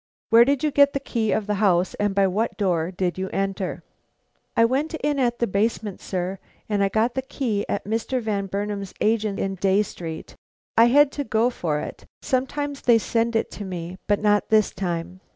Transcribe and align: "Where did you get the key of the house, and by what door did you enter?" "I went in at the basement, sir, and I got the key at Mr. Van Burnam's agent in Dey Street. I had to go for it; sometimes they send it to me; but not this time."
"Where 0.31 0.45
did 0.45 0.63
you 0.63 0.71
get 0.71 0.93
the 0.93 0.99
key 0.99 1.31
of 1.31 1.45
the 1.45 1.53
house, 1.61 1.93
and 1.93 2.15
by 2.15 2.25
what 2.25 2.57
door 2.57 2.89
did 2.89 3.19
you 3.19 3.29
enter?" 3.29 3.83
"I 4.57 4.65
went 4.65 4.95
in 4.95 5.19
at 5.19 5.37
the 5.37 5.45
basement, 5.45 5.99
sir, 6.01 6.39
and 6.67 6.83
I 6.83 6.89
got 6.89 7.13
the 7.13 7.21
key 7.21 7.67
at 7.69 7.83
Mr. 7.85 8.19
Van 8.19 8.47
Burnam's 8.47 8.95
agent 8.99 9.37
in 9.37 9.53
Dey 9.61 9.83
Street. 9.83 10.35
I 10.75 10.85
had 10.85 11.11
to 11.11 11.23
go 11.23 11.51
for 11.51 11.77
it; 11.77 12.07
sometimes 12.23 12.81
they 12.81 12.97
send 12.97 13.35
it 13.35 13.51
to 13.51 13.63
me; 13.63 13.99
but 14.07 14.19
not 14.19 14.49
this 14.49 14.71
time." 14.71 15.21